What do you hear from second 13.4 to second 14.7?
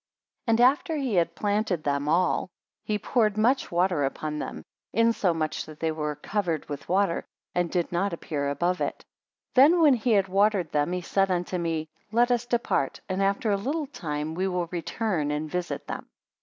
a little time we will